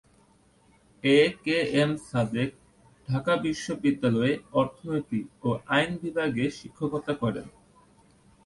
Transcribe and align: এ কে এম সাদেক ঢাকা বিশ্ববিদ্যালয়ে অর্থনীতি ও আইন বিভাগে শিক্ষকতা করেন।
এ 1.03 1.19
কে 1.43 1.57
এম 1.81 1.91
সাদেক 2.09 2.49
ঢাকা 3.07 3.33
বিশ্ববিদ্যালয়ে 3.45 4.33
অর্থনীতি 4.53 5.19
ও 5.43 5.49
আইন 5.75 5.91
বিভাগে 6.03 6.45
শিক্ষকতা 6.59 7.13
করেন। 7.21 7.47